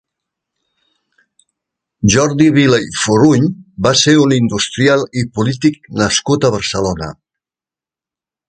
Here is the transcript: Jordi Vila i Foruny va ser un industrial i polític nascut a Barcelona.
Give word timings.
Jordi 2.13 2.47
Vila 2.55 2.79
i 2.85 2.89
Foruny 3.03 3.45
va 3.89 3.93
ser 4.05 4.17
un 4.25 4.35
industrial 4.41 5.07
i 5.23 5.27
polític 5.39 5.79
nascut 6.03 6.49
a 6.51 6.55
Barcelona. 6.57 7.13